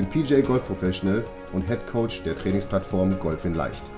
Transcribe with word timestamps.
bin 0.00 0.08
PJ 0.08 0.40
Golf 0.40 0.64
Professional 0.64 1.22
und 1.52 1.66
Head 1.66 1.86
Coach 1.86 2.22
der 2.22 2.34
Trainingsplattform 2.34 3.18
Golf 3.18 3.44
in 3.44 3.52
Leicht. 3.52 3.90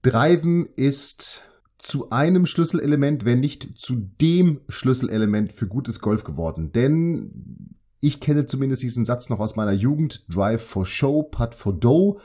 Driven 0.03 0.67
ist 0.67 1.43
zu 1.79 2.11
einem 2.11 2.47
Schlüsselelement, 2.47 3.25
wenn 3.25 3.41
nicht 3.41 3.79
zu 3.79 3.97
dem 4.21 4.61
Schlüsselelement 4.69 5.53
für 5.53 5.67
gutes 5.67 6.01
Golf 6.01 6.25
geworden. 6.25 6.73
Denn 6.73 7.75
ich 8.01 8.21
kenne 8.21 8.47
zumindest 8.47 8.83
diesen 8.83 9.05
Satz 9.05 9.29
noch 9.29 9.41
aus 9.41 9.57
meiner 9.57 9.73
Jugend. 9.73 10.25
Drive 10.29 10.63
for 10.63 10.85
Show, 10.87 11.23
Putt 11.23 11.55
for 11.55 11.73
Dough 11.73 12.21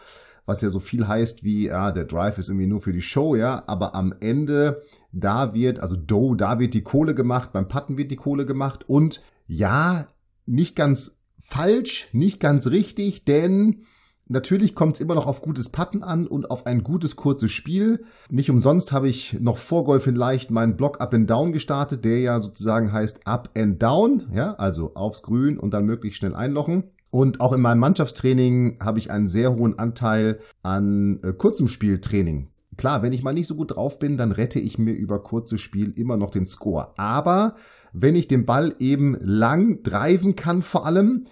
was 0.46 0.62
ja 0.62 0.70
so 0.70 0.80
viel 0.80 1.08
heißt 1.08 1.44
wie, 1.44 1.68
ja, 1.68 1.92
der 1.92 2.06
Drive 2.06 2.38
ist 2.38 2.50
irgendwie 2.50 2.68
nur 2.68 2.82
für 2.82 2.92
die 2.92 3.02
Show, 3.02 3.36
ja, 3.36 3.64
aber 3.68 3.96
am 3.96 4.14
Ende, 4.20 4.82
da 5.12 5.54
wird, 5.54 5.80
also 5.80 5.96
Do, 5.96 6.36
da 6.36 6.60
wird 6.60 6.74
die 6.74 6.84
Kohle 6.84 7.16
gemacht, 7.16 7.54
beim 7.54 7.68
Putten 7.68 7.98
wird 7.98 8.12
die 8.12 8.18
Kohle 8.18 8.46
gemacht 8.46 8.88
und 8.88 9.22
ja, 9.48 10.08
nicht 10.46 10.76
ganz 10.76 11.16
falsch, 11.40 12.10
nicht 12.12 12.40
ganz 12.40 12.68
richtig, 12.68 13.26
denn 13.26 13.86
Natürlich 14.28 14.74
kommt 14.74 14.96
es 14.96 15.02
immer 15.02 15.16
noch 15.16 15.28
auf 15.28 15.42
gutes 15.42 15.70
Putten 15.70 16.02
an 16.02 16.28
und 16.28 16.50
auf 16.50 16.66
ein 16.66 16.84
gutes 16.84 17.16
kurzes 17.18 17.52
Spiel. 17.52 18.06
Nicht 18.30 18.50
umsonst 18.50 18.94
habe 18.94 19.10
ich 19.10 19.40
noch 19.42 19.58
vor 19.58 19.84
Golf 19.84 20.08
in 20.08 20.16
Leicht 20.16 20.50
meinen 20.50 20.78
Block 20.78 21.02
Up 21.02 21.14
and 21.14 21.30
Down 21.30 21.52
gestartet, 21.52 22.06
der 22.06 22.20
ja 22.20 22.40
sozusagen 22.40 22.94
heißt 22.94 23.28
Up 23.28 23.50
and 23.58 23.84
Down, 23.84 24.30
ja, 24.34 24.54
also 24.54 24.96
aufs 24.96 25.24
Grün 25.24 25.58
und 25.58 25.74
dann 25.74 25.86
möglichst 25.86 26.20
schnell 26.20 26.36
einlochen. 26.36 26.86
Und 27.10 27.42
auch 27.42 27.54
in 27.54 27.62
meinem 27.62 27.80
Mannschaftstraining 27.80 28.80
habe 28.82 28.98
ich 28.98 29.12
einen 29.12 29.28
sehr 29.28 29.56
hohen 29.56 29.78
Anteil 29.78 30.40
an 30.64 31.20
äh, 31.22 31.34
kurzem 31.34 31.68
Spieltraining. 31.68 32.48
Klar, 32.78 33.04
wenn 33.04 33.14
ich 33.14 33.24
mal 33.24 33.34
nicht 33.34 33.46
so 33.46 33.56
gut 33.56 33.76
drauf 33.76 34.00
bin, 34.00 34.18
dann 34.18 34.32
rette 34.32 34.60
ich 34.60 34.80
mir 34.80 34.94
über 34.94 35.22
kurzes 35.22 35.62
Spiel 35.62 35.92
immer 35.96 36.18
noch 36.18 36.32
den 36.32 36.48
Score. 36.48 36.94
Aber 36.98 37.56
wenn 37.92 38.16
ich 38.16 38.28
den 38.28 38.46
Ball 38.46 38.74
eben 38.80 39.16
lang 39.20 39.84
driven 39.84 40.36
kann 40.36 40.62
vor 40.62 40.86
allem, 40.86 41.26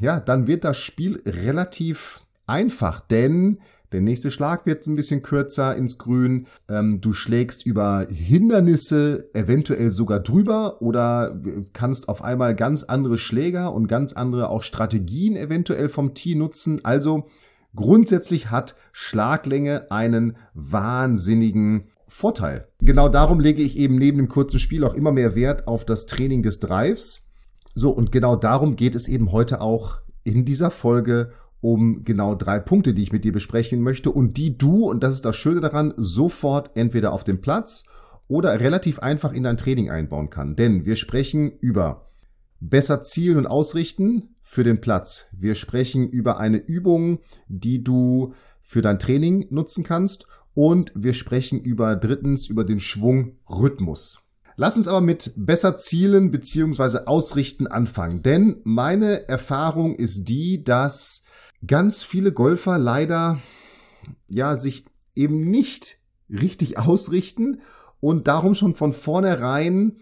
ja, 0.00 0.20
dann 0.20 0.46
wird 0.46 0.62
das 0.62 0.76
Spiel 0.76 1.20
relativ 1.26 2.23
einfach, 2.46 3.00
denn 3.00 3.58
der 3.94 4.00
nächste 4.00 4.32
Schlag 4.32 4.66
wird 4.66 4.84
ein 4.88 4.96
bisschen 4.96 5.22
kürzer 5.22 5.76
ins 5.76 5.98
Grün. 5.98 6.48
Ähm, 6.68 7.00
du 7.00 7.12
schlägst 7.12 7.64
über 7.64 8.08
Hindernisse 8.10 9.30
eventuell 9.34 9.92
sogar 9.92 10.18
drüber 10.18 10.82
oder 10.82 11.40
kannst 11.72 12.08
auf 12.08 12.24
einmal 12.24 12.56
ganz 12.56 12.82
andere 12.82 13.18
Schläger 13.18 13.72
und 13.72 13.86
ganz 13.86 14.12
andere 14.12 14.48
auch 14.48 14.64
Strategien 14.64 15.36
eventuell 15.36 15.88
vom 15.88 16.12
Tee 16.12 16.34
nutzen. 16.34 16.84
Also 16.84 17.28
grundsätzlich 17.76 18.50
hat 18.50 18.74
Schlaglänge 18.90 19.92
einen 19.92 20.36
wahnsinnigen 20.54 21.84
Vorteil. 22.08 22.66
Genau 22.80 23.08
darum 23.08 23.38
lege 23.38 23.62
ich 23.62 23.76
eben 23.76 23.94
neben 23.94 24.18
dem 24.18 24.28
kurzen 24.28 24.58
Spiel 24.58 24.82
auch 24.82 24.94
immer 24.94 25.12
mehr 25.12 25.36
Wert 25.36 25.68
auf 25.68 25.84
das 25.84 26.06
Training 26.06 26.42
des 26.42 26.58
Drives. 26.58 27.20
So, 27.76 27.90
und 27.90 28.10
genau 28.10 28.34
darum 28.34 28.74
geht 28.74 28.96
es 28.96 29.06
eben 29.06 29.30
heute 29.30 29.60
auch 29.60 29.98
in 30.24 30.44
dieser 30.44 30.72
Folge 30.72 31.30
um 31.64 32.04
genau 32.04 32.34
drei 32.34 32.60
Punkte, 32.60 32.92
die 32.92 33.00
ich 33.00 33.12
mit 33.12 33.24
dir 33.24 33.32
besprechen 33.32 33.80
möchte 33.80 34.10
und 34.10 34.36
die 34.36 34.58
du, 34.58 34.84
und 34.90 35.02
das 35.02 35.14
ist 35.14 35.24
das 35.24 35.34
Schöne 35.34 35.62
daran, 35.62 35.94
sofort 35.96 36.76
entweder 36.76 37.10
auf 37.14 37.24
dem 37.24 37.40
Platz 37.40 37.84
oder 38.28 38.60
relativ 38.60 38.98
einfach 38.98 39.32
in 39.32 39.44
dein 39.44 39.56
Training 39.56 39.88
einbauen 39.88 40.28
kann. 40.28 40.56
Denn 40.56 40.84
wir 40.84 40.94
sprechen 40.94 41.52
über 41.60 42.10
besser 42.60 43.02
zielen 43.02 43.38
und 43.38 43.46
ausrichten 43.46 44.34
für 44.42 44.62
den 44.62 44.82
Platz. 44.82 45.24
Wir 45.32 45.54
sprechen 45.54 46.06
über 46.10 46.38
eine 46.38 46.58
Übung, 46.58 47.20
die 47.48 47.82
du 47.82 48.34
für 48.60 48.82
dein 48.82 48.98
Training 48.98 49.46
nutzen 49.48 49.84
kannst 49.84 50.26
und 50.52 50.92
wir 50.94 51.14
sprechen 51.14 51.62
über 51.62 51.96
drittens 51.96 52.46
über 52.46 52.64
den 52.64 52.78
Schwungrhythmus. 52.78 54.20
Lass 54.56 54.76
uns 54.76 54.86
aber 54.86 55.00
mit 55.00 55.32
besser 55.34 55.78
zielen 55.78 56.30
bzw. 56.30 57.06
ausrichten 57.06 57.66
anfangen, 57.66 58.22
denn 58.22 58.60
meine 58.64 59.30
Erfahrung 59.30 59.94
ist 59.94 60.26
die, 60.26 60.62
dass 60.62 61.24
ganz 61.66 62.02
viele 62.02 62.32
Golfer 62.32 62.78
leider 62.78 63.40
ja 64.28 64.56
sich 64.56 64.84
eben 65.14 65.40
nicht 65.40 65.98
richtig 66.28 66.78
ausrichten 66.78 67.60
und 68.00 68.28
darum 68.28 68.54
schon 68.54 68.74
von 68.74 68.92
vornherein 68.92 69.96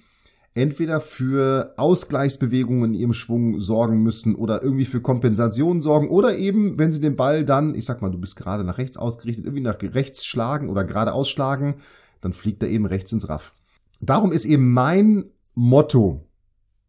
entweder 0.54 1.00
für 1.00 1.74
Ausgleichsbewegungen 1.76 2.92
in 2.92 3.00
ihrem 3.00 3.12
Schwung 3.14 3.60
sorgen 3.60 4.02
müssen 4.02 4.34
oder 4.34 4.62
irgendwie 4.62 4.84
für 4.84 5.00
Kompensation 5.00 5.80
sorgen 5.80 6.08
oder 6.08 6.36
eben, 6.36 6.78
wenn 6.78 6.92
sie 6.92 7.00
den 7.00 7.16
Ball 7.16 7.44
dann, 7.44 7.74
ich 7.74 7.86
sag 7.86 8.02
mal, 8.02 8.10
du 8.10 8.18
bist 8.18 8.36
gerade 8.36 8.64
nach 8.64 8.78
rechts 8.78 8.96
ausgerichtet, 8.96 9.46
irgendwie 9.46 9.62
nach 9.62 9.78
rechts 9.80 10.26
schlagen 10.26 10.68
oder 10.68 10.84
gerade 10.84 11.14
ausschlagen, 11.14 11.76
dann 12.20 12.32
fliegt 12.34 12.62
er 12.62 12.68
eben 12.68 12.86
rechts 12.86 13.12
ins 13.12 13.28
Raff. 13.28 13.54
Darum 14.00 14.32
ist 14.32 14.44
eben 14.44 14.72
mein 14.72 15.30
Motto 15.54 16.26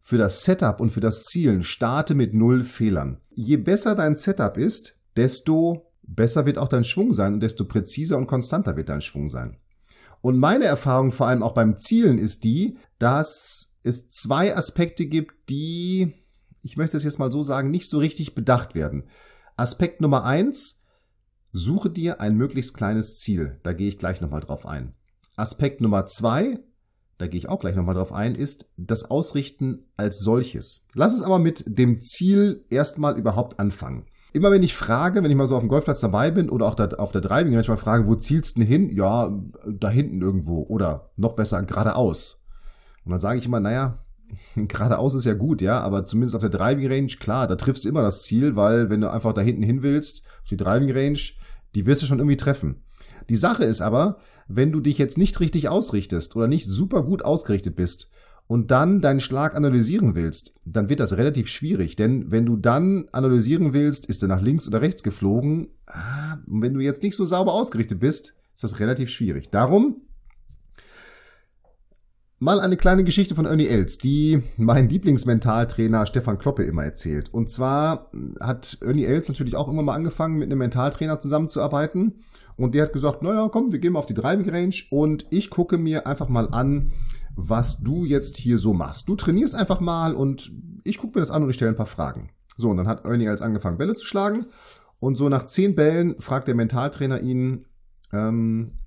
für 0.04 0.18
das 0.18 0.44
Setup 0.44 0.80
und 0.80 0.90
für 0.90 1.00
das 1.00 1.24
Zielen 1.24 1.62
starte 1.62 2.14
mit 2.14 2.34
null 2.34 2.62
Fehlern. 2.62 3.22
Je 3.30 3.56
besser 3.56 3.94
dein 3.94 4.16
Setup 4.16 4.58
ist, 4.58 4.98
desto 5.16 5.90
besser 6.02 6.44
wird 6.44 6.58
auch 6.58 6.68
dein 6.68 6.84
Schwung 6.84 7.14
sein 7.14 7.32
und 7.32 7.40
desto 7.40 7.64
präziser 7.64 8.18
und 8.18 8.26
konstanter 8.26 8.76
wird 8.76 8.90
dein 8.90 9.00
Schwung 9.00 9.30
sein. 9.30 9.56
Und 10.20 10.38
meine 10.38 10.66
Erfahrung 10.66 11.10
vor 11.10 11.26
allem 11.26 11.42
auch 11.42 11.54
beim 11.54 11.78
Zielen 11.78 12.18
ist 12.18 12.44
die, 12.44 12.76
dass 12.98 13.70
es 13.82 14.10
zwei 14.10 14.54
Aspekte 14.54 15.06
gibt, 15.06 15.48
die, 15.48 16.12
ich 16.60 16.76
möchte 16.76 16.98
es 16.98 17.04
jetzt 17.04 17.18
mal 17.18 17.32
so 17.32 17.42
sagen, 17.42 17.70
nicht 17.70 17.88
so 17.88 17.98
richtig 17.98 18.34
bedacht 18.34 18.74
werden. 18.74 19.04
Aspekt 19.56 20.02
Nummer 20.02 20.24
eins, 20.24 20.82
suche 21.52 21.88
dir 21.88 22.20
ein 22.20 22.36
möglichst 22.36 22.74
kleines 22.74 23.20
Ziel. 23.20 23.58
Da 23.62 23.72
gehe 23.72 23.88
ich 23.88 23.98
gleich 23.98 24.20
nochmal 24.20 24.40
drauf 24.40 24.66
ein. 24.66 24.92
Aspekt 25.34 25.80
Nummer 25.80 26.04
zwei, 26.04 26.58
da 27.18 27.26
gehe 27.26 27.38
ich 27.38 27.48
auch 27.48 27.60
gleich 27.60 27.76
nochmal 27.76 27.94
drauf 27.94 28.12
ein, 28.12 28.34
ist 28.34 28.66
das 28.76 29.10
Ausrichten 29.10 29.84
als 29.96 30.18
solches. 30.18 30.84
Lass 30.94 31.14
es 31.14 31.22
aber 31.22 31.38
mit 31.38 31.64
dem 31.66 32.00
Ziel 32.00 32.64
erstmal 32.70 33.16
überhaupt 33.16 33.60
anfangen. 33.60 34.06
Immer 34.32 34.50
wenn 34.50 34.64
ich 34.64 34.74
frage, 34.74 35.22
wenn 35.22 35.30
ich 35.30 35.36
mal 35.36 35.46
so 35.46 35.54
auf 35.54 35.62
dem 35.62 35.68
Golfplatz 35.68 36.00
dabei 36.00 36.32
bin 36.32 36.50
oder 36.50 36.66
auch 36.66 36.76
auf 36.98 37.12
der 37.12 37.20
Driving 37.20 37.54
Range 37.54 37.68
mal 37.68 37.76
frage, 37.76 38.08
wo 38.08 38.16
zielst 38.16 38.56
du 38.56 38.60
denn 38.60 38.68
hin? 38.68 38.90
Ja, 38.90 39.32
da 39.64 39.88
hinten 39.88 40.22
irgendwo 40.22 40.62
oder 40.62 41.10
noch 41.16 41.34
besser 41.34 41.62
geradeaus. 41.62 42.44
Und 43.04 43.12
dann 43.12 43.20
sage 43.20 43.38
ich 43.38 43.46
immer, 43.46 43.60
naja, 43.60 44.04
geradeaus 44.56 45.14
ist 45.14 45.24
ja 45.24 45.34
gut, 45.34 45.60
ja, 45.60 45.80
aber 45.80 46.04
zumindest 46.04 46.34
auf 46.34 46.40
der 46.40 46.50
Driving 46.50 46.90
Range, 46.90 47.12
klar, 47.20 47.46
da 47.46 47.54
triffst 47.54 47.84
du 47.84 47.88
immer 47.88 48.02
das 48.02 48.24
Ziel, 48.24 48.56
weil 48.56 48.90
wenn 48.90 49.00
du 49.00 49.10
einfach 49.10 49.34
da 49.34 49.40
hinten 49.40 49.62
hin 49.62 49.82
willst, 49.82 50.24
auf 50.42 50.48
die 50.48 50.56
Driving 50.56 50.90
Range, 50.90 51.18
die 51.76 51.86
wirst 51.86 52.02
du 52.02 52.06
schon 52.06 52.18
irgendwie 52.18 52.36
treffen. 52.36 52.82
Die 53.28 53.36
Sache 53.36 53.64
ist 53.64 53.80
aber, 53.80 54.18
wenn 54.48 54.72
du 54.72 54.80
dich 54.80 54.98
jetzt 54.98 55.18
nicht 55.18 55.40
richtig 55.40 55.68
ausrichtest 55.68 56.36
oder 56.36 56.48
nicht 56.48 56.66
super 56.66 57.02
gut 57.02 57.24
ausgerichtet 57.24 57.76
bist 57.76 58.10
und 58.46 58.70
dann 58.70 59.00
deinen 59.00 59.20
Schlag 59.20 59.56
analysieren 59.56 60.14
willst, 60.14 60.54
dann 60.64 60.88
wird 60.88 61.00
das 61.00 61.16
relativ 61.16 61.48
schwierig. 61.48 61.96
Denn 61.96 62.30
wenn 62.30 62.44
du 62.46 62.56
dann 62.56 63.08
analysieren 63.12 63.72
willst, 63.72 64.06
ist 64.06 64.22
er 64.22 64.28
nach 64.28 64.42
links 64.42 64.68
oder 64.68 64.82
rechts 64.82 65.02
geflogen. 65.02 65.68
Ah, 65.86 66.38
und 66.46 66.62
wenn 66.62 66.74
du 66.74 66.80
jetzt 66.80 67.02
nicht 67.02 67.16
so 67.16 67.24
sauber 67.24 67.54
ausgerichtet 67.54 68.00
bist, 68.00 68.34
ist 68.54 68.64
das 68.64 68.80
relativ 68.80 69.08
schwierig. 69.10 69.50
Darum 69.50 70.02
Mal 72.44 72.60
eine 72.60 72.76
kleine 72.76 73.04
Geschichte 73.04 73.34
von 73.34 73.46
Ernie 73.46 73.68
Els, 73.68 73.96
die 73.96 74.42
mein 74.58 74.90
Lieblingsmentaltrainer 74.90 76.04
Stefan 76.04 76.36
Kloppe 76.36 76.64
immer 76.64 76.84
erzählt. 76.84 77.32
Und 77.32 77.48
zwar 77.48 78.10
hat 78.38 78.76
Ernie 78.82 79.06
Els 79.06 79.28
natürlich 79.28 79.56
auch 79.56 79.66
immer 79.66 79.82
mal 79.82 79.94
angefangen, 79.94 80.36
mit 80.36 80.48
einem 80.48 80.58
Mentaltrainer 80.58 81.18
zusammenzuarbeiten. 81.18 82.24
Und 82.56 82.74
der 82.74 82.84
hat 82.84 82.92
gesagt, 82.92 83.22
naja, 83.22 83.48
komm, 83.50 83.72
wir 83.72 83.78
gehen 83.78 83.92
mal 83.92 83.98
auf 83.98 84.06
die 84.06 84.14
Driving 84.14 84.48
Range 84.48 84.74
und 84.90 85.26
ich 85.30 85.50
gucke 85.50 85.78
mir 85.78 86.06
einfach 86.06 86.28
mal 86.28 86.48
an, 86.50 86.92
was 87.36 87.80
du 87.80 88.04
jetzt 88.04 88.36
hier 88.36 88.58
so 88.58 88.72
machst. 88.72 89.08
Du 89.08 89.16
trainierst 89.16 89.54
einfach 89.54 89.80
mal 89.80 90.14
und 90.14 90.52
ich 90.84 90.98
gucke 90.98 91.18
mir 91.18 91.22
das 91.22 91.30
an 91.30 91.42
und 91.42 91.50
ich 91.50 91.56
stelle 91.56 91.72
ein 91.72 91.76
paar 91.76 91.86
Fragen. 91.86 92.30
So, 92.56 92.70
und 92.70 92.76
dann 92.76 92.86
hat 92.86 93.04
Ernie 93.04 93.26
Els 93.26 93.42
angefangen, 93.42 93.78
Bälle 93.78 93.94
zu 93.94 94.06
schlagen. 94.06 94.46
Und 95.00 95.16
so 95.16 95.28
nach 95.28 95.46
zehn 95.46 95.74
Bällen 95.74 96.20
fragt 96.20 96.48
der 96.48 96.54
Mentaltrainer 96.54 97.20
ihn, 97.20 97.66
ähm, 98.12 98.78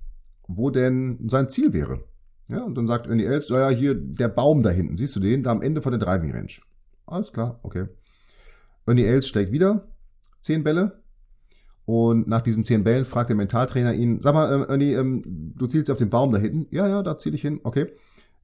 wo 0.46 0.70
denn 0.70 1.28
sein 1.28 1.50
Ziel 1.50 1.72
wäre. 1.72 2.04
Ja, 2.48 2.62
und 2.64 2.74
dann 2.76 2.86
sagt 2.86 3.06
Ernie 3.06 3.24
Els, 3.24 3.50
ja, 3.50 3.68
hier 3.68 3.94
der 3.94 4.28
Baum 4.28 4.62
da 4.62 4.70
hinten, 4.70 4.96
siehst 4.96 5.14
du 5.16 5.20
den? 5.20 5.42
Da 5.42 5.50
am 5.50 5.60
Ende 5.60 5.82
von 5.82 5.92
der 5.92 6.00
Driving 6.00 6.32
Range. 6.32 6.52
Alles 7.06 7.32
klar, 7.32 7.60
okay. 7.62 7.88
Ernie 8.86 9.04
Els 9.04 9.28
schlägt 9.28 9.52
wieder 9.52 9.88
zehn 10.40 10.64
Bälle. 10.64 11.02
Und 11.88 12.28
nach 12.28 12.42
diesen 12.42 12.66
zehn 12.66 12.84
Bällen 12.84 13.06
fragt 13.06 13.30
der 13.30 13.36
Mentaltrainer 13.36 13.94
ihn, 13.94 14.20
sag 14.20 14.34
mal, 14.34 14.52
ähm, 14.52 14.66
Ernie, 14.68 14.92
ähm, 14.92 15.54
du 15.56 15.66
zielst 15.66 15.90
auf 15.90 15.96
den 15.96 16.10
Baum 16.10 16.32
da 16.32 16.38
hinten? 16.38 16.66
Ja, 16.70 16.86
ja, 16.86 17.02
da 17.02 17.16
ziele 17.16 17.34
ich 17.34 17.40
hin, 17.40 17.60
okay. 17.64 17.90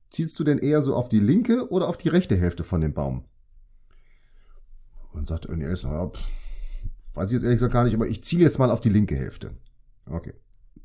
Zielst 0.08 0.40
du 0.40 0.44
denn 0.44 0.56
eher 0.56 0.80
so 0.80 0.94
auf 0.94 1.10
die 1.10 1.20
linke 1.20 1.70
oder 1.70 1.88
auf 1.88 1.98
die 1.98 2.08
rechte 2.08 2.36
Hälfte 2.36 2.64
von 2.64 2.80
dem 2.80 2.94
Baum? 2.94 3.24
Und 5.12 5.28
sagt 5.28 5.44
Ernie 5.44 5.64
Els, 5.64 5.82
ja, 5.82 6.06
pff, 6.06 6.26
weiß 7.12 7.28
ich 7.28 7.32
jetzt 7.34 7.42
ehrlich 7.42 7.58
gesagt 7.58 7.74
gar 7.74 7.84
nicht, 7.84 7.94
aber 7.94 8.06
ich 8.06 8.24
ziele 8.24 8.44
jetzt 8.44 8.58
mal 8.58 8.70
auf 8.70 8.80
die 8.80 8.88
linke 8.88 9.14
Hälfte. 9.14 9.50
Okay. 10.06 10.32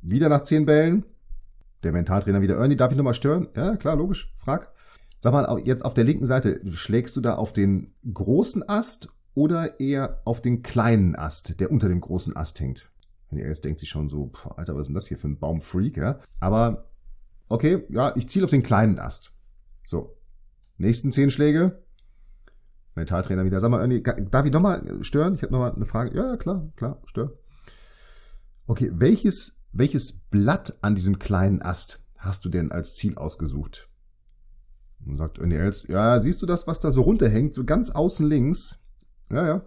Wieder 0.01 0.27
nach 0.27 0.43
zehn 0.43 0.65
Bällen, 0.65 1.05
der 1.83 1.93
Mentaltrainer 1.93 2.41
wieder, 2.41 2.57
Ernie, 2.57 2.75
darf 2.75 2.91
ich 2.91 2.97
nochmal 2.97 3.13
stören? 3.13 3.47
Ja, 3.55 3.77
klar, 3.77 3.95
logisch, 3.95 4.33
frag. 4.35 4.73
Sag 5.21 5.31
mal, 5.31 5.61
jetzt 5.63 5.85
auf 5.85 5.93
der 5.93 6.03
linken 6.03 6.25
Seite, 6.25 6.59
schlägst 6.71 7.15
du 7.15 7.21
da 7.21 7.35
auf 7.35 7.53
den 7.53 7.93
großen 8.13 8.67
Ast 8.67 9.07
oder 9.35 9.79
eher 9.79 10.21
auf 10.25 10.41
den 10.41 10.63
kleinen 10.63 11.15
Ast, 11.15 11.59
der 11.59 11.71
unter 11.71 11.87
dem 11.87 12.01
großen 12.01 12.35
Ast 12.35 12.59
hängt? 12.59 12.91
Wenn 13.29 13.39
ihr 13.39 13.47
jetzt 13.47 13.65
denkt 13.65 13.79
sich 13.79 13.89
schon 13.89 14.09
so, 14.09 14.31
Alter, 14.55 14.73
was 14.75 14.81
ist 14.81 14.87
denn 14.87 14.95
das 14.95 15.07
hier 15.07 15.17
für 15.17 15.27
ein 15.27 15.39
Baumfreak, 15.39 15.97
ja? 15.97 16.19
Aber, 16.39 16.89
okay, 17.47 17.83
ja, 17.89 18.15
ich 18.15 18.27
ziele 18.27 18.45
auf 18.45 18.51
den 18.51 18.63
kleinen 18.63 18.99
Ast. 18.99 19.33
So. 19.85 20.17
Nächsten 20.77 21.11
zehn 21.11 21.29
Schläge. 21.29 21.83
Mentaltrainer 22.95 23.45
wieder. 23.45 23.59
Sag 23.59 23.69
mal, 23.69 23.81
Ernie, 23.81 24.01
darf 24.01 24.45
ich 24.45 24.51
nochmal 24.51 25.03
stören? 25.03 25.35
Ich 25.35 25.43
habe 25.43 25.51
nochmal 25.51 25.73
eine 25.73 25.85
Frage. 25.85 26.15
Ja, 26.17 26.37
klar, 26.37 26.71
klar, 26.75 27.01
stör. 27.05 27.37
Okay, 28.65 28.91
welches 28.93 29.59
welches 29.71 30.13
Blatt 30.13 30.77
an 30.81 30.95
diesem 30.95 31.19
kleinen 31.19 31.61
Ast 31.61 31.99
hast 32.17 32.43
du 32.43 32.49
denn 32.49 32.71
als 32.71 32.95
Ziel 32.95 33.15
ausgesucht? 33.17 33.87
Und 35.05 35.17
sagt 35.17 35.37
Ernie 35.37 35.55
Els, 35.55 35.85
ja, 35.87 36.19
siehst 36.19 36.41
du 36.41 36.45
das, 36.45 36.67
was 36.67 36.79
da 36.79 36.91
so 36.91 37.03
runterhängt, 37.03 37.53
so 37.53 37.63
ganz 37.63 37.91
außen 37.91 38.27
links? 38.27 38.79
Ja, 39.31 39.47
ja. 39.47 39.61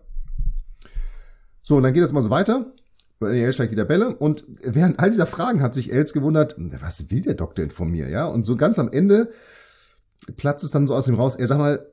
So, 1.63 1.77
und 1.77 1.83
dann 1.85 1.93
geht 1.93 2.03
das 2.03 2.13
mal 2.13 2.23
so 2.23 2.31
weiter. 2.31 2.73
Els 3.21 3.55
steigt 3.55 3.71
wieder 3.71 3.85
Bälle 3.85 4.17
und 4.17 4.45
während 4.63 4.99
all 4.99 5.11
dieser 5.11 5.27
Fragen 5.27 5.63
hat 5.63 5.75
sich 5.75 5.93
Els 5.93 6.13
gewundert, 6.13 6.57
was 6.59 7.11
will 7.11 7.21
der 7.21 7.35
Doktor 7.35 7.63
denn 7.63 7.71
von 7.71 7.89
mir, 7.89 8.09
ja? 8.09 8.27
Und 8.27 8.45
so 8.45 8.57
ganz 8.57 8.81
am 8.81 8.91
Ende 8.91 9.31
platzt 10.37 10.65
es 10.65 10.71
dann 10.71 10.89
so 10.89 10.95
aus 10.95 11.07
ihm 11.07 11.15
raus, 11.15 11.37
er 11.37 11.47
sag 11.47 11.59
mal, 11.59 11.87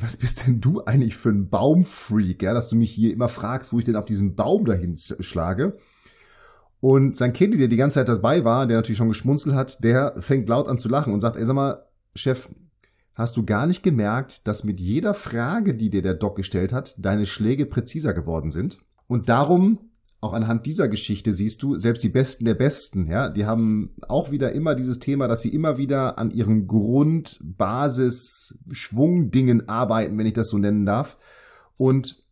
was 0.00 0.16
bist 0.16 0.46
denn 0.46 0.60
du 0.60 0.82
eigentlich 0.84 1.16
für 1.16 1.28
ein 1.28 1.48
Baumfreak, 1.48 2.42
ja, 2.42 2.54
dass 2.54 2.68
du 2.68 2.76
mich 2.76 2.90
hier 2.90 3.12
immer 3.12 3.28
fragst, 3.28 3.72
wo 3.72 3.78
ich 3.78 3.84
denn 3.84 3.96
auf 3.96 4.06
diesen 4.06 4.34
Baum 4.34 4.64
dahin 4.64 4.96
schlage? 4.96 5.78
Und 6.80 7.16
sein 7.16 7.32
Kind, 7.32 7.54
der 7.60 7.68
die 7.68 7.76
ganze 7.76 8.00
Zeit 8.00 8.08
dabei 8.08 8.44
war, 8.44 8.66
der 8.66 8.78
natürlich 8.78 8.98
schon 8.98 9.08
geschmunzelt 9.08 9.54
hat, 9.54 9.84
der 9.84 10.14
fängt 10.20 10.48
laut 10.48 10.66
an 10.66 10.80
zu 10.80 10.88
lachen 10.88 11.12
und 11.12 11.20
sagt, 11.20 11.36
ey, 11.36 11.46
sag 11.46 11.54
mal, 11.54 11.86
Chef, 12.16 12.48
hast 13.14 13.36
du 13.36 13.44
gar 13.44 13.66
nicht 13.66 13.82
gemerkt, 13.82 14.46
dass 14.46 14.64
mit 14.64 14.80
jeder 14.80 15.14
Frage, 15.14 15.74
die 15.74 15.90
dir 15.90 16.02
der 16.02 16.14
Doc 16.14 16.36
gestellt 16.36 16.72
hat, 16.72 16.94
deine 16.98 17.26
Schläge 17.26 17.66
präziser 17.66 18.14
geworden 18.14 18.50
sind? 18.50 18.78
Und 19.06 19.28
darum, 19.28 19.90
auch 20.20 20.32
anhand 20.32 20.66
dieser 20.66 20.88
Geschichte 20.88 21.32
siehst 21.32 21.62
du, 21.62 21.76
selbst 21.76 22.04
die 22.04 22.08
Besten 22.08 22.44
der 22.44 22.54
Besten, 22.54 23.08
ja, 23.08 23.28
die 23.28 23.44
haben 23.44 23.90
auch 24.08 24.30
wieder 24.30 24.52
immer 24.52 24.74
dieses 24.74 25.00
Thema, 25.00 25.26
dass 25.26 25.42
sie 25.42 25.52
immer 25.52 25.78
wieder 25.78 26.16
an 26.16 26.30
ihren 26.30 26.68
Grundbasis 26.68 28.58
Schwungdingen 28.70 29.68
arbeiten, 29.68 30.16
wenn 30.16 30.26
ich 30.26 30.32
das 30.32 30.48
so 30.48 30.58
nennen 30.58 30.86
darf. 30.86 31.18
Und 31.76 32.22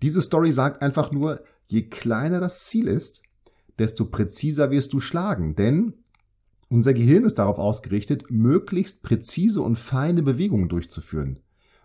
diese 0.00 0.22
Story 0.22 0.52
sagt 0.52 0.80
einfach 0.80 1.10
nur, 1.10 1.42
je 1.66 1.82
kleiner 1.82 2.40
das 2.40 2.66
Ziel 2.66 2.86
ist, 2.86 3.22
desto 3.78 4.04
präziser 4.04 4.70
wirst 4.70 4.92
du 4.92 5.00
schlagen. 5.00 5.56
Denn 5.56 5.94
unser 6.70 6.94
Gehirn 6.94 7.24
ist 7.24 7.38
darauf 7.38 7.58
ausgerichtet, 7.58 8.30
möglichst 8.30 9.02
präzise 9.02 9.60
und 9.60 9.76
feine 9.76 10.22
Bewegungen 10.22 10.68
durchzuführen. 10.68 11.40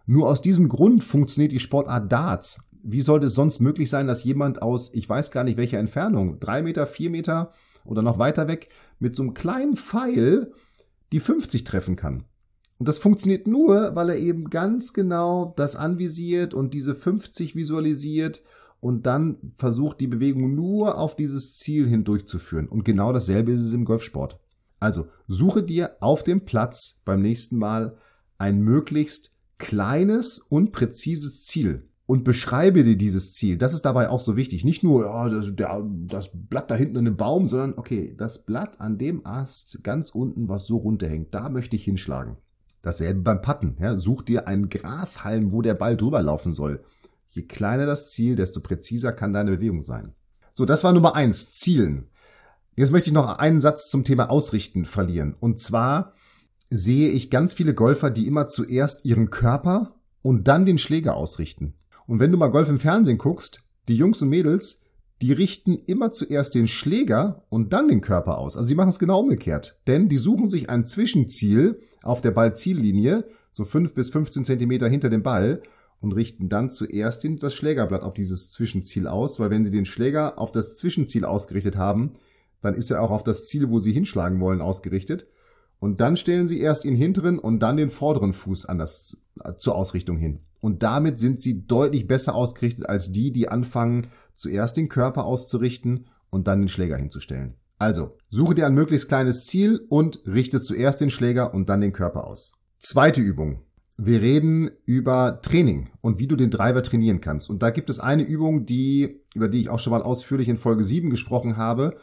Nur 0.06 0.30
aus 0.30 0.42
diesem 0.42 0.70
Grund 0.70 1.04
funktioniert 1.04 1.52
die 1.52 1.60
Sportart 1.60 2.12
Darts. 2.12 2.60
Wie 2.84 3.02
sollte 3.02 3.26
es 3.26 3.34
sonst 3.34 3.60
möglich 3.60 3.90
sein, 3.90 4.06
dass 4.06 4.24
jemand 4.24 4.62
aus, 4.62 4.94
ich 4.94 5.10
weiß 5.10 5.32
gar 5.32 5.44
nicht 5.44 5.58
welcher 5.58 5.80
Entfernung, 5.80 6.40
drei 6.40 6.62
Meter, 6.62 6.86
vier 6.86 7.10
Meter 7.10 7.52
oder 7.84 8.04
noch 8.04 8.20
weiter 8.20 8.48
weg, 8.48 8.70
mit 9.00 9.16
so 9.16 9.24
einem 9.24 9.34
kleinen 9.34 9.76
Pfeil 9.76 10.52
die 11.12 11.20
50 11.20 11.64
treffen 11.64 11.96
kann? 11.96 12.26
Und 12.78 12.88
das 12.88 13.00
funktioniert 13.00 13.48
nur, 13.48 13.96
weil 13.96 14.10
er 14.10 14.18
eben 14.18 14.52
ganz 14.52 14.94
genau 14.94 15.54
das 15.58 15.76
anvisiert 15.76 16.54
und 16.54 16.76
diese 16.76 16.94
50 16.94 17.56
visualisiert 17.56 18.44
und 18.82 19.08
dann 19.08 19.38
versucht 19.56 20.00
die 20.00 20.08
Bewegung 20.08 20.54
nur 20.54 21.00
auf 21.00 21.16
dieses 21.16 21.58
Ziel 21.58 21.88
hin 21.88 22.04
durchzuführen. 22.04 22.68
Und 22.68 22.84
genau 22.84 23.14
dasselbe 23.14 23.52
ist 23.52 23.62
es 23.62 23.74
im 23.74 23.86
Golfsport. 23.86 24.40
Also 24.86 25.08
suche 25.28 25.64
dir 25.64 25.98
auf 26.00 26.24
dem 26.24 26.46
Platz 26.46 27.02
beim 27.06 27.22
nächsten 27.22 27.58
Mal 27.58 27.98
ein 28.38 28.62
möglichst 28.62 29.32
kleines 29.58 30.38
und 30.38 30.72
präzises 30.72 31.44
Ziel 31.44 31.90
und 32.06 32.24
beschreibe 32.24 32.84
dir 32.84 32.96
dieses 32.96 33.34
Ziel. 33.34 33.58
Das 33.58 33.74
ist 33.74 33.84
dabei 33.84 34.10
auch 34.10 34.20
so 34.20 34.38
wichtig. 34.38 34.64
Nicht 34.64 34.84
nur 34.84 35.06
ja, 35.06 35.28
das, 35.28 35.48
der, 35.56 35.84
das 36.06 36.30
Blatt 36.32 36.70
da 36.70 36.76
hinten 36.76 36.98
in 36.98 37.06
dem 37.06 37.18
Baum, 37.18 37.48
sondern 37.48 37.74
okay, 37.78 38.14
das 38.16 38.46
Blatt 38.46 38.80
an 38.80 39.00
dem 39.00 39.26
Ast 39.26 39.84
ganz 39.84 40.12
unten, 40.12 40.48
was 40.50 40.68
so 40.68 40.78
runterhängt, 40.78 41.34
da 41.34 41.50
möchte 41.50 41.76
ich 41.76 41.84
hinschlagen. 41.84 42.38
Dasselbe 42.84 43.22
beim 43.22 43.42
Patten. 43.42 43.78
Ja, 43.80 43.98
such 43.98 44.22
dir 44.22 44.48
einen 44.48 44.70
Grashalm, 44.70 45.52
wo 45.52 45.64
der 45.64 45.74
Ball 45.74 45.98
drüber 45.98 46.22
laufen 46.22 46.54
soll. 46.54 46.84
Je 47.30 47.42
kleiner 47.42 47.88
das 47.88 48.12
Ziel, 48.12 48.36
desto 48.36 48.60
präziser 48.60 49.12
kann 49.12 49.34
deine 49.34 49.50
Bewegung 49.50 49.82
sein. 49.82 50.14
So, 50.54 50.66
das 50.66 50.84
war 50.84 50.94
Nummer 50.94 51.16
eins, 51.16 51.50
Zielen. 51.56 52.10
Jetzt 52.76 52.92
möchte 52.92 53.10
ich 53.10 53.14
noch 53.14 53.38
einen 53.38 53.62
Satz 53.62 53.90
zum 53.90 54.04
Thema 54.04 54.30
Ausrichten 54.30 54.86
verlieren. 54.86 55.34
Und 55.40 55.60
zwar 55.60 56.14
sehe 56.70 57.10
ich 57.10 57.30
ganz 57.30 57.54
viele 57.54 57.74
Golfer, 57.74 58.12
die 58.12 58.28
immer 58.28 58.48
zuerst 58.48 59.06
ihren 59.06 59.30
Körper 59.30 59.96
und 60.22 60.48
dann 60.48 60.66
den 60.66 60.78
Schläger 60.78 61.16
ausrichten. 61.16 61.76
Und 62.06 62.20
wenn 62.20 62.32
du 62.32 62.38
mal 62.38 62.50
Golf 62.50 62.68
im 62.68 62.80
Fernsehen 62.80 63.18
guckst, 63.18 63.64
die 63.88 63.96
Jungs 63.96 64.22
und 64.22 64.30
Mädels, 64.30 64.82
die 65.22 65.32
richten 65.32 65.78
immer 65.86 66.12
zuerst 66.12 66.56
den 66.56 66.68
Schläger 66.68 67.46
und 67.50 67.72
dann 67.72 67.88
den 67.88 68.02
Körper 68.02 68.38
aus. 68.38 68.58
Also 68.58 68.68
sie 68.68 68.76
machen 68.76 68.90
es 68.90 69.00
genau 69.00 69.22
umgekehrt. 69.22 69.80
Denn 69.88 70.10
die 70.10 70.18
suchen 70.18 70.50
sich 70.50 70.70
ein 70.70 70.86
Zwischenziel 70.86 71.80
auf 72.04 72.20
der 72.20 72.32
Ballziellinie, 72.32 73.26
so 73.54 73.64
fünf 73.64 73.94
bis 73.94 74.10
15 74.10 74.44
Zentimeter 74.44 74.90
hinter 74.90 75.10
dem 75.10 75.24
Ball 75.24 75.62
und 76.02 76.12
richten 76.12 76.50
dann 76.50 76.70
zuerst 76.70 77.26
das 77.40 77.54
Schlägerblatt 77.54 78.02
auf 78.02 78.14
dieses 78.14 78.52
Zwischenziel 78.52 79.08
aus, 79.08 79.40
weil 79.40 79.50
wenn 79.50 79.64
Sie 79.64 79.72
den 79.72 79.86
Schläger 79.86 80.38
auf 80.38 80.52
das 80.52 80.76
Zwischenziel 80.76 81.24
ausgerichtet 81.24 81.78
haben, 81.78 82.16
dann 82.62 82.74
ist 82.74 82.92
er 82.92 83.02
auch 83.02 83.12
auf 83.12 83.24
das 83.24 83.46
Ziel, 83.48 83.70
wo 83.70 83.80
Sie 83.80 83.92
hinschlagen 83.92 84.40
wollen, 84.40 84.62
ausgerichtet. 84.62 85.28
Und 85.80 86.02
dann 86.02 86.18
stellen 86.18 86.48
Sie 86.48 86.60
erst 86.60 86.84
den 86.84 86.96
hinteren 86.96 87.38
und 87.40 87.60
dann 87.60 87.78
den 87.78 87.90
vorderen 87.90 88.34
Fuß 88.34 88.66
an 88.66 88.78
das, 88.78 89.18
zur 89.58 89.76
Ausrichtung 89.76 90.18
hin. 90.18 90.40
Und 90.62 90.82
damit 90.84 91.20
sind 91.20 91.42
Sie 91.42 91.68
deutlich 91.68 92.08
besser 92.08 92.34
ausgerichtet 92.34 92.88
als 92.88 93.12
die, 93.12 93.32
die 93.32 93.50
anfangen, 93.50 94.08
zuerst 94.36 94.78
den 94.78 94.90
Körper 94.90 95.26
auszurichten 95.26 96.08
und 96.30 96.48
dann 96.48 96.62
den 96.62 96.70
Schläger 96.70 96.98
hinzustellen. 96.98 97.56
Also, 97.78 98.18
suche 98.30 98.56
dir 98.56 98.66
ein 98.66 98.74
möglichst 98.74 99.08
kleines 99.08 99.46
Ziel 99.46 99.86
und 99.90 100.22
richte 100.26 100.62
zuerst 100.62 101.02
den 101.02 101.10
Schläger 101.10 101.54
und 101.54 101.70
dann 101.70 101.82
den 101.82 101.92
Körper 101.92 102.26
aus. 102.26 102.54
Zweite 102.80 103.22
Übung. 103.22 103.62
Wir 103.98 104.22
reden 104.22 104.72
über 104.86 105.40
Training 105.42 105.90
und 106.02 106.20
wie 106.20 106.28
du 106.28 106.36
den 106.36 106.50
Driver 106.50 106.84
trainieren 106.84 107.22
kannst. 107.22 107.50
Und 107.50 107.62
da 107.62 107.70
gibt 107.70 107.90
es 107.90 108.00
eine 108.00 108.24
Übung, 108.24 108.66
die, 108.66 109.22
über 109.34 109.48
die 109.48 109.62
ich 109.62 109.70
auch 109.70 109.80
schon 109.80 109.92
mal 109.92 110.02
ausführlich 110.02 110.50
in 110.50 110.58
Folge 110.58 110.84
7 110.84 111.10
gesprochen 111.10 111.58
habe, 111.58 111.98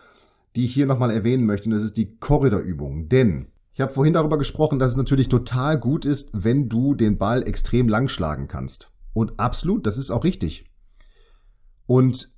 die 0.56 0.64
ich 0.64 0.74
hier 0.74 0.86
nochmal 0.86 1.10
erwähnen 1.10 1.46
möchte. 1.46 1.68
Und 1.68 1.74
das 1.74 1.84
ist 1.84 1.96
die 1.96 2.16
Korridorübung. 2.16 3.08
Denn 3.08 3.48
ich 3.72 3.80
habe 3.80 3.92
vorhin 3.92 4.12
darüber 4.12 4.38
gesprochen, 4.38 4.78
dass 4.78 4.90
es 4.90 4.96
natürlich 4.96 5.28
total 5.28 5.78
gut 5.78 6.04
ist, 6.04 6.30
wenn 6.32 6.68
du 6.68 6.94
den 6.94 7.18
Ball 7.18 7.46
extrem 7.46 7.88
lang 7.88 8.08
schlagen 8.08 8.48
kannst. 8.48 8.90
Und 9.14 9.38
absolut, 9.38 9.86
das 9.86 9.96
ist 9.96 10.10
auch 10.10 10.24
richtig. 10.24 10.70
Und 11.86 12.34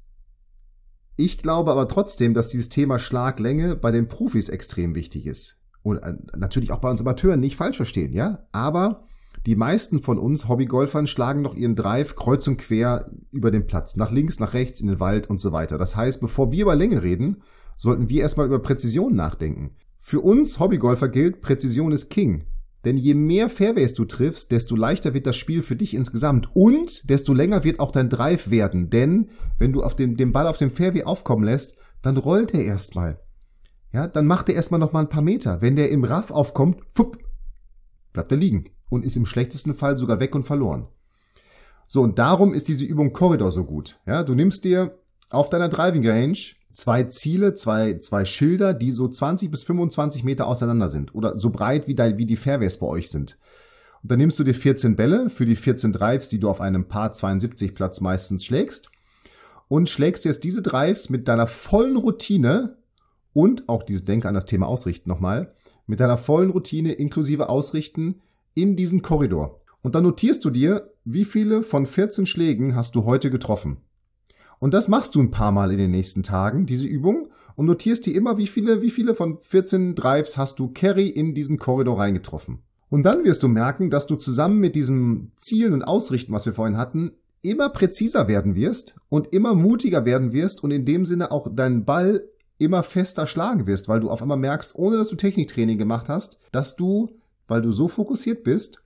ich 1.17 1.39
glaube 1.39 1.71
aber 1.71 1.89
trotzdem, 1.89 2.35
dass 2.35 2.49
dieses 2.49 2.69
Thema 2.69 2.99
Schlaglänge 2.99 3.77
bei 3.77 3.91
den 3.91 4.09
Profis 4.09 4.49
extrem 4.49 4.95
wichtig 4.95 5.27
ist. 5.27 5.61
Und 5.83 5.99
äh, 5.99 6.15
natürlich 6.37 6.73
auch 6.73 6.81
bei 6.81 6.91
uns 6.91 7.01
Amateuren 7.01 7.41
nicht 7.41 7.57
falsch 7.57 7.77
verstehen, 7.77 8.13
ja. 8.13 8.47
Aber 8.53 9.07
die 9.47 9.57
meisten 9.57 10.01
von 10.01 10.19
uns 10.19 10.49
Hobbygolfern 10.49 11.07
schlagen 11.07 11.43
noch 11.43 11.55
ihren 11.55 11.77
Drive 11.77 12.17
kreuz 12.17 12.47
und 12.47 12.57
quer 12.57 13.11
über 13.31 13.51
den 13.51 13.67
Platz, 13.67 13.95
nach 13.95 14.11
links, 14.11 14.41
nach 14.41 14.55
rechts, 14.55 14.81
in 14.81 14.87
den 14.87 15.01
Wald 15.01 15.29
und 15.29 15.41
so 15.41 15.53
weiter. 15.53 15.77
Das 15.77 15.95
heißt, 15.95 16.21
bevor 16.21 16.51
wir 16.51 16.63
über 16.63 16.75
Länge 16.75 17.03
reden, 17.03 17.43
sollten 17.77 18.09
wir 18.09 18.23
erstmal 18.23 18.47
über 18.47 18.61
Präzision 18.61 19.15
nachdenken. 19.15 19.77
Für 19.97 20.21
uns 20.21 20.59
Hobbygolfer 20.59 21.09
gilt, 21.09 21.41
Präzision 21.41 21.93
ist 21.93 22.11
King. 22.11 22.47
Denn 22.85 22.99
je 22.99 23.15
mehr 23.15 23.49
Fairways 23.49 23.95
du 23.95 24.05
triffst, 24.05 24.53
desto 24.53 24.77
leichter 24.77 25.15
wird 25.15 25.27
das 25.27 25.37
Spiel 25.37 25.63
für 25.63 25.77
dich 25.77 25.95
insgesamt 25.95 26.51
und 26.55 27.09
desto 27.09 27.33
länger 27.33 27.65
wird 27.65 27.81
auch 27.81 27.91
dein 27.91 28.11
Drive 28.11 28.51
werden. 28.51 28.91
Denn 28.91 29.31
wenn 29.59 29.73
du 29.73 29.83
auf 29.83 29.97
den, 29.97 30.17
den 30.17 30.33
Ball 30.33 30.47
auf 30.47 30.59
dem 30.59 30.71
Fairway 30.71 31.05
aufkommen 31.05 31.45
lässt, 31.45 31.77
dann 32.03 32.19
rollt 32.19 32.53
er 32.53 32.65
erstmal. 32.65 33.19
Ja, 33.93 34.07
dann 34.07 34.27
macht 34.27 34.49
er 34.49 34.55
erstmal 34.55 34.81
nochmal 34.81 35.05
ein 35.05 35.09
paar 35.09 35.23
Meter. 35.23 35.63
Wenn 35.63 35.77
der 35.77 35.91
im 35.91 36.05
Raff 36.05 36.31
aufkommt, 36.31 36.81
fupp, 36.93 37.17
bleibt 38.13 38.33
er 38.33 38.39
liegen 38.39 38.67
und 38.91 39.05
ist 39.05 39.17
im 39.17 39.25
schlechtesten 39.25 39.75
Fall 39.75 39.97
sogar 39.97 40.21
weg 40.21 40.35
und 40.35 40.45
verloren. 40.45 40.89
So, 41.87 42.03
und 42.03 42.19
darum 42.19 42.55
ist 42.55 42.69
diese 42.69 42.85
Übung 42.85 43.13
Korridor 43.13 43.51
so 43.51 43.65
gut. 43.65 44.01
Ja, 44.07 44.23
du 44.23 44.35
nimmst 44.35 44.65
dir 44.65 44.99
auf 45.31 45.49
deiner 45.49 45.69
Driving 45.69 46.07
Range 46.07 46.39
zwei 46.75 47.05
Ziele, 47.05 47.55
zwei, 47.55 47.99
zwei 47.99 48.25
Schilder, 48.25 48.75
die 48.75 48.93
so 48.93 49.09
20 49.09 49.51
bis 49.51 49.63
25 49.63 50.25
Meter 50.25 50.47
auseinander 50.47 50.89
sind 50.89 51.15
oder 51.15 51.37
so 51.37 51.51
breit 51.51 51.89
wie, 51.89 51.95
da, 51.95 52.19
wie 52.19 52.27
die 52.27 52.37
Fairways 52.37 52.79
bei 52.79 52.87
euch 52.87 53.11
sind. 53.11 53.39
Und 54.03 54.11
dann 54.11 54.19
nimmst 54.19 54.39
du 54.39 54.45
dir 54.45 54.55
14 54.55 54.97
Bälle 54.97 55.31
für 55.31 55.47
die 55.47 55.57
14 55.57 55.93
Drives, 55.93 56.29
die 56.29 56.39
du 56.39 56.51
auf 56.51 56.61
einem 56.61 56.89
Paar 56.89 57.13
72 57.13 57.75
Platz 57.75 58.01
meistens 58.01 58.45
schlägst 58.45 58.91
und 59.69 59.89
schlägst 59.89 60.25
jetzt 60.25 60.45
diese 60.45 60.63
Drives 60.63 61.09
mit 61.09 61.27
deiner 61.27 61.47
vollen 61.47 61.97
Routine 61.97 62.77
und 63.33 63.69
auch 63.69 63.83
diese 63.83 64.05
Denke 64.05 64.29
an 64.29 64.35
das 64.35 64.45
Thema 64.45 64.67
Ausrichten 64.67 65.09
nochmal, 65.09 65.55
mit 65.87 66.01
deiner 66.01 66.19
vollen 66.19 66.51
Routine 66.51 66.93
inklusive 66.93 67.49
Ausrichten 67.49 68.21
in 68.55 68.77
diesen 68.77 69.03
Korridor. 69.03 69.61
Und 69.83 69.95
dann 69.95 70.05
notierst 70.05 70.45
du 70.45 70.51
dir, 70.51 70.93
wie 71.05 71.25
viele 71.25 71.63
von 71.63 71.87
14 71.87 72.27
Schlägen 72.27 72.75
hast 72.75 72.95
du 72.95 73.05
heute 73.05 73.31
getroffen. 73.31 73.79
Und 74.65 74.73
das 74.73 74.89
machst 74.89 75.15
du 75.15 75.21
ein 75.21 75.31
paar 75.31 75.53
Mal 75.53 75.73
in 75.73 75.77
den 75.77 75.91
nächsten 75.91 76.23
Tagen, 76.23 76.65
diese 76.65 76.87
Übung, 76.87 77.29
und 77.55 77.67
notierst 77.67 78.07
dir 78.07 78.15
immer, 78.15 78.39
wie 78.39 78.47
viele, 78.47 78.81
wie 78.81 78.89
viele 78.89 79.15
von 79.15 79.39
14 79.39 79.95
Drives 79.95 80.39
hast 80.39 80.59
du 80.59 80.73
Carry 80.73 81.07
in 81.07 81.35
diesen 81.35 81.59
Korridor 81.59 81.99
reingetroffen. 81.99 82.61
Und 82.89 83.03
dann 83.03 83.27
wirst 83.27 83.43
du 83.43 83.49
merken, 83.49 83.91
dass 83.91 84.07
du 84.07 84.17
zusammen 84.17 84.61
mit 84.61 84.75
diesem 84.75 85.33
Zielen 85.37 85.75
und 85.75 85.83
Ausrichten, 85.83 86.33
was 86.33 86.47
wir 86.47 86.55
vorhin 86.55 86.79
hatten, 86.79 87.13
immer 87.43 87.69
präziser 87.69 88.27
werden 88.27 88.55
wirst 88.55 88.97
und 89.11 89.35
immer 89.35 89.55
mutiger 89.55 90.07
werden 90.07 90.33
wirst 90.33 90.65
und 90.65 90.71
in 90.71 90.87
dem 90.87 91.05
Sinne 91.05 91.31
auch 91.31 91.55
deinen 91.55 91.85
Ball 91.85 92.25
immer 92.57 92.83
fester 92.83 93.27
schlagen 93.27 93.67
wirst, 93.67 93.87
weil 93.89 94.01
du 94.01 94.09
auf 94.09 94.23
einmal 94.23 94.39
merkst, 94.39 94.75
ohne 94.77 94.97
dass 94.97 95.09
du 95.09 95.17
Techniktraining 95.17 95.77
gemacht 95.77 96.09
hast, 96.09 96.39
dass 96.53 96.75
du, 96.75 97.11
weil 97.49 97.61
du 97.61 97.71
so 97.71 97.87
fokussiert 97.87 98.45
bist, 98.45 98.83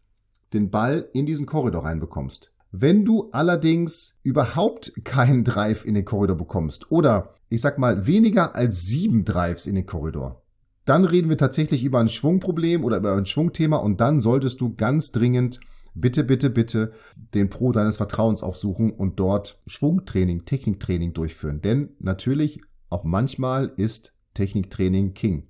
den 0.53 0.71
Ball 0.71 1.09
in 1.13 1.25
diesen 1.25 1.47
Korridor 1.47 1.85
reinbekommst. 1.85 2.51
Wenn 2.71 3.05
du 3.05 3.31
allerdings 3.33 4.19
überhaupt 4.23 4.93
keinen 5.05 5.45
Drive 5.45 5.85
in 5.85 5.95
den 5.95 6.05
Korridor 6.05 6.37
bekommst 6.37 6.91
oder 6.91 7.35
ich 7.49 7.63
sag 7.63 7.79
mal 7.79 8.07
weniger 8.07 8.55
als 8.55 8.83
sieben 8.83 9.25
Drives 9.25 9.67
in 9.67 9.75
den 9.75 9.87
Korridor, 9.87 10.43
dann 10.85 11.05
reden 11.05 11.31
wir 11.31 11.39
tatsächlich 11.39 11.85
über 11.85 11.99
ein 11.99 12.09
Schwungproblem 12.09 12.85
oder 12.85 12.99
über 12.99 13.15
ein 13.15 13.27
Schwungthema 13.27 13.77
und 13.77 14.01
dann 14.01 14.21
solltest 14.21 14.61
du 14.61 14.75
ganz 14.75 15.13
dringend 15.13 15.61
bitte, 15.95 16.25
bitte, 16.25 16.51
bitte 16.51 16.93
den 17.35 17.51
Pro 17.51 17.73
deines 17.73 17.97
Vertrauens 17.97 18.43
aufsuchen 18.43 18.91
und 18.91 19.19
dort 19.19 19.61
Schwungtraining, 19.67 20.45
Techniktraining 20.45 21.13
durchführen. 21.13 21.61
Denn 21.61 21.91
natürlich, 21.99 22.61
auch 22.91 23.05
manchmal 23.05 23.73
ist 23.77 24.15
Techniktraining 24.35 25.15
King. 25.15 25.49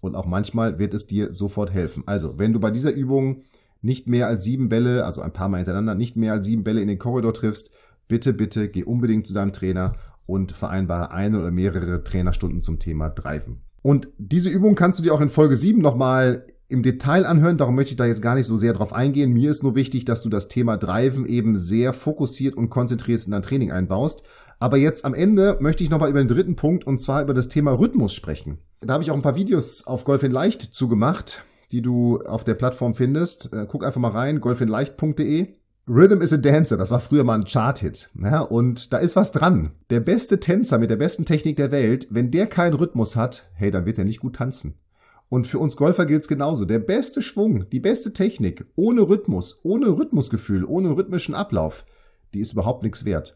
Und 0.00 0.16
auch 0.16 0.26
manchmal 0.26 0.78
wird 0.78 0.92
es 0.92 1.06
dir 1.06 1.32
sofort 1.32 1.72
helfen. 1.72 2.02
Also, 2.06 2.38
wenn 2.38 2.52
du 2.52 2.60
bei 2.60 2.70
dieser 2.70 2.92
Übung 2.92 3.44
nicht 3.84 4.08
mehr 4.08 4.26
als 4.26 4.42
sieben 4.44 4.68
Bälle, 4.68 5.04
also 5.04 5.20
ein 5.20 5.32
paar 5.32 5.48
Mal 5.48 5.58
hintereinander, 5.58 5.94
nicht 5.94 6.16
mehr 6.16 6.32
als 6.32 6.46
sieben 6.46 6.64
Bälle 6.64 6.80
in 6.80 6.88
den 6.88 6.98
Korridor 6.98 7.34
triffst, 7.34 7.70
bitte, 8.08 8.32
bitte 8.32 8.68
geh 8.68 8.82
unbedingt 8.82 9.26
zu 9.26 9.34
deinem 9.34 9.52
Trainer 9.52 9.92
und 10.26 10.52
vereinbare 10.52 11.10
eine 11.10 11.38
oder 11.38 11.50
mehrere 11.50 12.02
Trainerstunden 12.02 12.62
zum 12.62 12.78
Thema 12.78 13.10
Driven. 13.10 13.60
Und 13.82 14.08
diese 14.16 14.48
Übung 14.48 14.74
kannst 14.74 14.98
du 14.98 15.02
dir 15.02 15.12
auch 15.12 15.20
in 15.20 15.28
Folge 15.28 15.56
7 15.56 15.80
nochmal 15.80 16.46
im 16.68 16.82
Detail 16.82 17.26
anhören, 17.26 17.58
darum 17.58 17.74
möchte 17.74 17.90
ich 17.90 17.98
da 17.98 18.06
jetzt 18.06 18.22
gar 18.22 18.34
nicht 18.34 18.46
so 18.46 18.56
sehr 18.56 18.72
drauf 18.72 18.94
eingehen. 18.94 19.34
Mir 19.34 19.50
ist 19.50 19.62
nur 19.62 19.74
wichtig, 19.74 20.06
dass 20.06 20.22
du 20.22 20.30
das 20.30 20.48
Thema 20.48 20.78
Driven 20.78 21.26
eben 21.26 21.54
sehr 21.54 21.92
fokussiert 21.92 22.56
und 22.56 22.70
konzentriert 22.70 23.26
in 23.26 23.32
dein 23.32 23.42
Training 23.42 23.70
einbaust. 23.70 24.22
Aber 24.58 24.78
jetzt 24.78 25.04
am 25.04 25.12
Ende 25.12 25.58
möchte 25.60 25.84
ich 25.84 25.90
nochmal 25.90 26.08
über 26.08 26.20
den 26.20 26.28
dritten 26.28 26.56
Punkt 26.56 26.86
und 26.86 27.02
zwar 27.02 27.22
über 27.22 27.34
das 27.34 27.48
Thema 27.48 27.72
Rhythmus 27.72 28.14
sprechen. 28.14 28.58
Da 28.80 28.94
habe 28.94 29.04
ich 29.04 29.10
auch 29.10 29.16
ein 29.16 29.22
paar 29.22 29.36
Videos 29.36 29.86
auf 29.86 30.04
Golf 30.04 30.22
in 30.22 30.30
Leicht 30.30 30.62
zugemacht 30.62 31.44
die 31.72 31.82
du 31.82 32.18
auf 32.18 32.44
der 32.44 32.54
Plattform 32.54 32.94
findest. 32.94 33.52
Äh, 33.52 33.66
guck 33.68 33.84
einfach 33.84 34.00
mal 34.00 34.10
rein, 34.10 34.40
golfinleicht.de. 34.40 35.54
Rhythm 35.86 36.22
is 36.22 36.32
a 36.32 36.38
Dancer, 36.38 36.78
das 36.78 36.90
war 36.90 37.00
früher 37.00 37.24
mal 37.24 37.34
ein 37.34 37.44
Chart-Hit. 37.44 38.08
Ja, 38.18 38.40
und 38.40 38.92
da 38.94 38.98
ist 38.98 39.16
was 39.16 39.32
dran. 39.32 39.72
Der 39.90 40.00
beste 40.00 40.40
Tänzer 40.40 40.78
mit 40.78 40.88
der 40.88 40.96
besten 40.96 41.26
Technik 41.26 41.56
der 41.56 41.72
Welt, 41.72 42.06
wenn 42.10 42.30
der 42.30 42.46
keinen 42.46 42.72
Rhythmus 42.72 43.16
hat, 43.16 43.50
hey, 43.52 43.70
dann 43.70 43.84
wird 43.84 43.98
er 43.98 44.06
nicht 44.06 44.20
gut 44.20 44.36
tanzen. 44.36 44.78
Und 45.28 45.46
für 45.46 45.58
uns 45.58 45.76
Golfer 45.76 46.06
gilt 46.06 46.22
es 46.22 46.28
genauso. 46.28 46.64
Der 46.64 46.78
beste 46.78 47.20
Schwung, 47.20 47.68
die 47.68 47.80
beste 47.80 48.14
Technik, 48.14 48.64
ohne 48.76 49.02
Rhythmus, 49.02 49.60
ohne 49.62 49.88
Rhythmusgefühl, 49.88 50.64
ohne 50.64 50.96
rhythmischen 50.96 51.34
Ablauf, 51.34 51.84
die 52.32 52.40
ist 52.40 52.52
überhaupt 52.52 52.82
nichts 52.82 53.04
wert. 53.04 53.34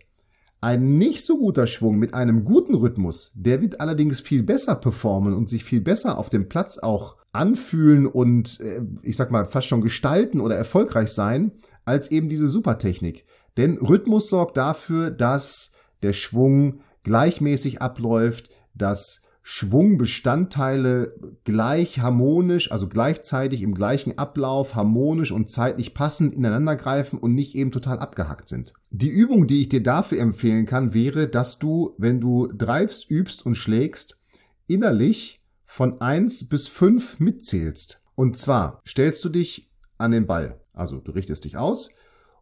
Ein 0.61 0.99
nicht 0.99 1.25
so 1.25 1.39
guter 1.39 1.67
Schwung 1.69 1.99
mit 1.99 2.15
einem 2.15 2.45
guten 2.45 2.75
Rhythmus, 2.75 3.31
der 3.35 3.61
wird 3.61 3.81
allerdings 3.81 4.21
viel 4.21 4.43
besser 4.43 4.75
performen 4.75 5.35
und 5.35 5.49
sich 5.49 5.63
viel 5.63 5.81
besser 5.81 6.19
auf 6.19 6.31
dem 6.31 6.49
Platz 6.49 6.79
auch 6.79 7.17
anfühlen 7.33 8.07
und 8.07 8.59
äh, 8.61 8.83
ich 9.03 9.17
sag 9.17 9.31
mal 9.31 9.47
fast 9.47 9.69
schon 9.69 9.83
gestalten 9.83 10.41
oder 10.41 10.57
erfolgreich 10.57 11.11
sein, 11.11 11.53
als 11.85 12.11
eben 12.11 12.29
diese 12.29 12.49
Supertechnik. 12.49 13.25
Denn 13.57 13.79
Rhythmus 13.79 14.29
sorgt 14.29 14.57
dafür, 14.57 15.11
dass 15.11 15.71
der 16.03 16.13
Schwung 16.13 16.81
gleichmäßig 17.05 17.81
abläuft, 17.81 18.51
dass 18.75 19.23
Schwungbestandteile 19.51 21.15
gleich 21.45 22.01
harmonisch, 22.01 22.71
also 22.71 22.87
gleichzeitig 22.87 23.63
im 23.63 23.73
gleichen 23.73 24.19
Ablauf 24.19 24.75
harmonisch 24.75 25.33
und 25.33 25.51
zeitlich 25.51 25.95
passend 25.95 26.35
ineinandergreifen 26.35 27.19
und 27.19 27.33
nicht 27.33 27.55
eben 27.55 27.71
total 27.71 27.99
abgehackt 27.99 28.51
sind. 28.51 28.75
Die 28.91 29.09
Übung, 29.09 29.47
die 29.47 29.63
ich 29.63 29.71
dir 29.71 29.83
dafür 29.83 30.21
empfehlen 30.21 30.67
kann, 30.67 30.93
wäre, 30.93 31.29
dass 31.29 31.59
du, 31.59 31.95
wenn 31.97 32.21
du 32.21 32.49
Drives 32.49 33.05
übst 33.09 33.47
und 33.47 33.55
schlägst, 33.55 34.19
innerlich 34.67 35.41
von 35.65 35.99
1 35.99 36.51
bis 36.51 36.69
5 36.69 37.19
mitzählst. 37.19 38.03
Und 38.17 38.37
zwar 38.37 38.83
stellst 38.87 39.25
du 39.25 39.31
dich 39.31 39.71
an 39.97 40.11
den 40.11 40.27
Ball. 40.27 40.61
Also 40.75 40.99
du 40.99 41.11
richtest 41.13 41.47
dich 41.47 41.57
aus. 41.57 41.89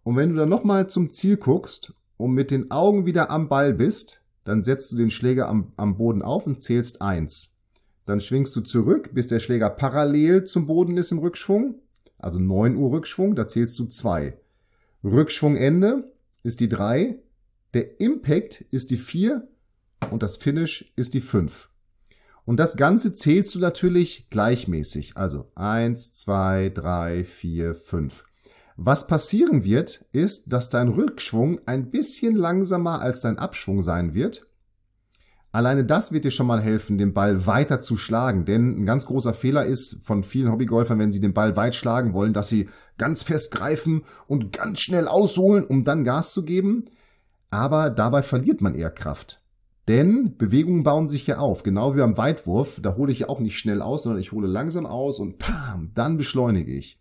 Und 0.02 0.16
wenn 0.16 0.30
du 0.30 0.34
dann 0.34 0.48
nochmal 0.48 0.88
zum 0.88 1.10
Ziel 1.10 1.36
guckst 1.36 1.94
und 2.16 2.32
mit 2.32 2.50
den 2.50 2.72
Augen 2.72 3.06
wieder 3.06 3.30
am 3.30 3.48
Ball 3.48 3.72
bist, 3.72 4.22
dann 4.46 4.62
setzt 4.62 4.92
du 4.92 4.96
den 4.96 5.10
Schläger 5.10 5.48
am, 5.48 5.72
am 5.76 5.96
Boden 5.96 6.22
auf 6.22 6.46
und 6.46 6.62
zählst 6.62 7.02
1. 7.02 7.50
Dann 8.04 8.20
schwingst 8.20 8.54
du 8.54 8.60
zurück, 8.60 9.10
bis 9.12 9.26
der 9.26 9.40
Schläger 9.40 9.68
parallel 9.68 10.44
zum 10.44 10.66
Boden 10.66 10.96
ist 10.96 11.10
im 11.10 11.18
Rückschwung. 11.18 11.80
Also 12.16 12.38
9 12.38 12.76
Uhr 12.76 12.92
Rückschwung, 12.92 13.34
da 13.34 13.48
zählst 13.48 13.76
du 13.80 13.86
2. 13.86 14.38
Rückschwungende 15.02 16.12
ist 16.44 16.60
die 16.60 16.68
3. 16.68 17.18
Der 17.74 18.00
Impact 18.00 18.60
ist 18.70 18.90
die 18.90 18.98
4 18.98 19.48
und 20.12 20.22
das 20.22 20.36
Finish 20.36 20.92
ist 20.94 21.14
die 21.14 21.20
5. 21.20 21.68
Und 22.44 22.60
das 22.60 22.76
Ganze 22.76 23.14
zählst 23.14 23.56
du 23.56 23.58
natürlich 23.58 24.30
gleichmäßig. 24.30 25.16
Also 25.16 25.50
eins, 25.56 26.12
zwei, 26.12 26.70
drei, 26.72 27.24
vier, 27.24 27.74
fünf. 27.74 28.24
Was 28.76 29.06
passieren 29.06 29.64
wird, 29.64 30.04
ist, 30.12 30.52
dass 30.52 30.68
dein 30.68 30.88
Rückschwung 30.88 31.60
ein 31.64 31.90
bisschen 31.90 32.36
langsamer 32.36 33.00
als 33.00 33.20
dein 33.20 33.38
Abschwung 33.38 33.80
sein 33.80 34.12
wird. 34.12 34.46
Alleine 35.50 35.86
das 35.86 36.12
wird 36.12 36.26
dir 36.26 36.30
schon 36.30 36.46
mal 36.46 36.60
helfen, 36.60 36.98
den 36.98 37.14
Ball 37.14 37.46
weiter 37.46 37.80
zu 37.80 37.96
schlagen. 37.96 38.44
Denn 38.44 38.82
ein 38.82 38.84
ganz 38.84 39.06
großer 39.06 39.32
Fehler 39.32 39.64
ist 39.64 40.04
von 40.04 40.22
vielen 40.22 40.52
Hobbygolfern, 40.52 40.98
wenn 40.98 41.12
sie 41.12 41.20
den 41.20 41.32
Ball 41.32 41.56
weit 41.56 41.74
schlagen 41.74 42.12
wollen, 42.12 42.34
dass 42.34 42.50
sie 42.50 42.68
ganz 42.98 43.22
fest 43.22 43.50
greifen 43.50 44.02
und 44.26 44.52
ganz 44.52 44.80
schnell 44.80 45.08
ausholen, 45.08 45.64
um 45.64 45.82
dann 45.82 46.04
Gas 46.04 46.34
zu 46.34 46.44
geben. 46.44 46.90
Aber 47.48 47.88
dabei 47.88 48.20
verliert 48.20 48.60
man 48.60 48.74
eher 48.74 48.90
Kraft. 48.90 49.40
Denn 49.88 50.36
Bewegungen 50.36 50.82
bauen 50.82 51.08
sich 51.08 51.26
ja 51.26 51.38
auf, 51.38 51.62
genau 51.62 51.94
wie 51.94 52.00
beim 52.00 52.18
Weitwurf. 52.18 52.78
Da 52.82 52.96
hole 52.96 53.10
ich 53.10 53.20
ja 53.20 53.30
auch 53.30 53.40
nicht 53.40 53.56
schnell 53.56 53.80
aus, 53.80 54.02
sondern 54.02 54.20
ich 54.20 54.32
hole 54.32 54.48
langsam 54.48 54.84
aus 54.84 55.20
und 55.20 55.38
pam, 55.38 55.92
dann 55.94 56.18
beschleunige 56.18 56.74
ich. 56.74 57.00